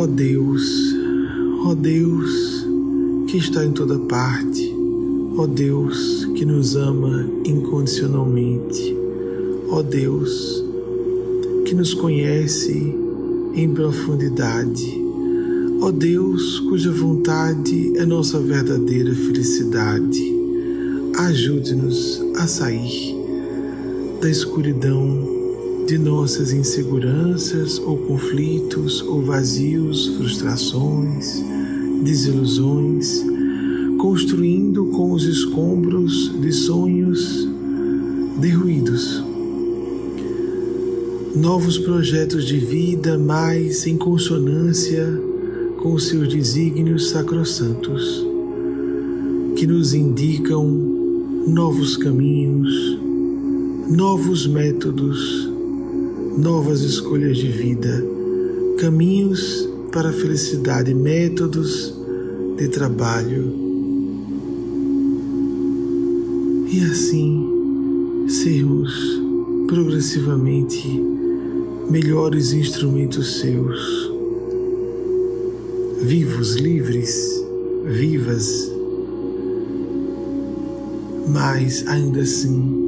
[0.00, 0.96] Ó Deus,
[1.62, 2.66] ó Deus
[3.26, 4.74] que está em toda parte,
[5.36, 8.96] ó Deus que nos ama incondicionalmente,
[9.68, 10.64] ó Deus
[11.66, 12.96] que nos conhece
[13.54, 14.90] em profundidade,
[15.82, 20.34] ó Deus cuja vontade é nossa verdadeira felicidade,
[21.18, 23.14] ajude-nos a sair
[24.22, 25.39] da escuridão
[25.90, 31.42] de nossas inseguranças ou conflitos ou vazios, frustrações,
[32.04, 33.24] desilusões,
[33.98, 37.48] construindo com os escombros de sonhos
[38.38, 39.20] derruídos.
[41.34, 45.04] Novos projetos de vida mais em consonância
[45.82, 48.24] com seus desígnios sacrossantos,
[49.56, 50.68] que nos indicam
[51.48, 52.96] novos caminhos,
[53.88, 55.49] novos métodos,
[56.40, 58.02] novas escolhas de vida,
[58.78, 61.94] caminhos para a felicidade, métodos
[62.56, 63.52] de trabalho.
[66.72, 69.20] E assim sermos
[69.66, 70.88] progressivamente
[71.90, 74.10] melhores instrumentos seus,
[76.00, 77.44] vivos, livres,
[77.84, 78.72] vivas,
[81.28, 82.79] mas ainda assim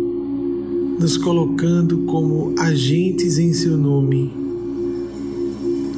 [0.98, 4.32] nos colocando como agentes em seu nome,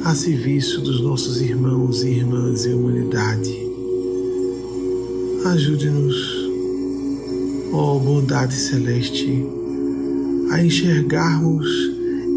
[0.03, 3.55] a serviço dos nossos irmãos e irmãs e humanidade.
[5.45, 6.15] Ajude-nos,
[7.71, 9.45] ó bondade celeste,
[10.51, 11.67] a enxergarmos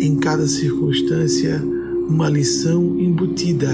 [0.01, 1.63] em cada circunstância
[2.09, 3.71] uma lição embutida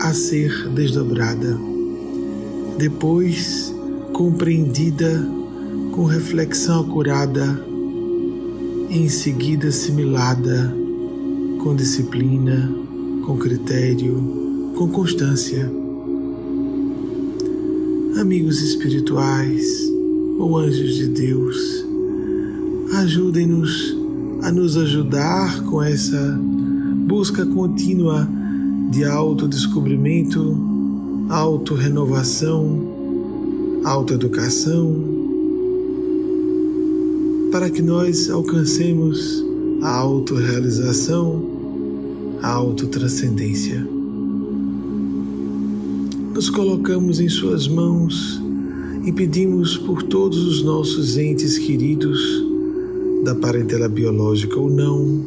[0.00, 1.58] a ser desdobrada,
[2.78, 3.74] depois
[4.12, 5.26] compreendida
[5.92, 7.73] com reflexão acurada
[8.94, 10.72] em seguida assimilada
[11.60, 12.72] com disciplina,
[13.26, 15.68] com critério, com constância.
[18.20, 19.66] Amigos espirituais
[20.38, 21.84] ou anjos de Deus,
[22.92, 23.96] ajudem-nos
[24.42, 26.38] a nos ajudar com essa
[27.04, 28.28] busca contínua
[28.92, 30.56] de autodescobrimento,
[31.30, 35.13] autorrenovação, autoeducação,
[37.54, 39.46] para que nós alcancemos
[39.80, 41.40] a autorrealização,
[42.42, 43.80] a autotranscendência.
[46.34, 48.42] Nos colocamos em Suas mãos
[49.04, 52.18] e pedimos por todos os nossos entes queridos,
[53.22, 55.20] da parentela biológica ou não,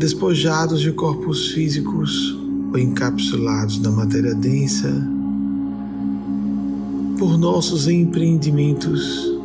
[0.00, 2.36] despojados de corpos físicos
[2.72, 4.90] ou encapsulados na matéria densa,
[7.16, 9.35] por nossos empreendimentos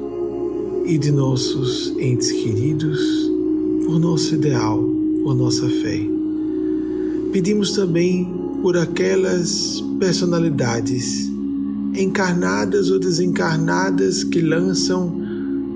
[0.91, 2.99] e de nossos entes queridos,
[3.85, 4.83] por nosso ideal,
[5.23, 6.01] por nossa fé.
[7.31, 8.29] Pedimos também
[8.61, 11.31] por aquelas personalidades
[11.95, 15.15] encarnadas ou desencarnadas que lançam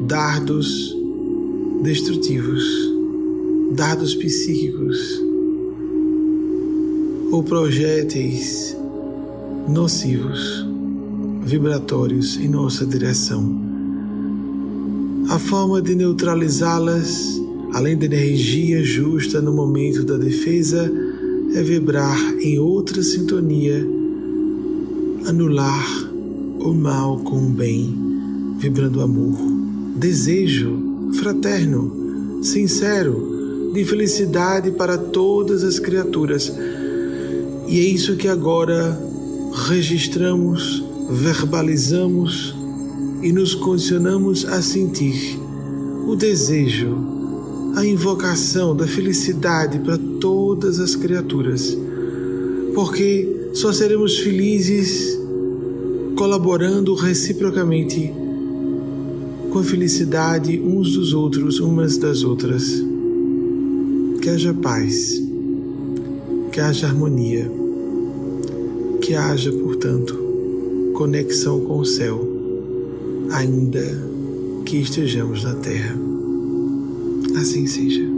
[0.06, 0.94] dardos
[1.82, 2.66] destrutivos,
[3.72, 5.24] dardos psíquicos
[7.32, 8.76] ou projéteis
[9.70, 10.68] nocivos,
[11.46, 13.65] vibratórios em nossa direção
[15.30, 17.42] a forma de neutralizá-las,
[17.74, 20.92] além da energia justa no momento da defesa,
[21.54, 23.86] é vibrar em outra sintonia,
[25.26, 26.10] anular
[26.60, 27.96] o mal com o bem,
[28.60, 29.36] vibrando amor,
[29.96, 36.54] desejo fraterno, sincero, de felicidade para todas as criaturas.
[37.68, 38.98] E é isso que agora
[39.68, 42.56] registramos, verbalizamos
[43.26, 45.40] e nos condicionamos a sentir
[46.08, 46.96] o desejo,
[47.76, 51.76] a invocação da felicidade para todas as criaturas,
[52.76, 55.20] porque só seremos felizes
[56.16, 58.14] colaborando reciprocamente
[59.50, 62.64] com a felicidade uns dos outros, umas das outras.
[64.22, 65.20] Que haja paz,
[66.52, 67.52] que haja harmonia,
[69.02, 70.16] que haja, portanto,
[70.94, 72.35] conexão com o céu
[73.32, 73.86] ainda
[74.66, 75.96] que estejamos na terra.
[77.38, 78.15] Assim seja.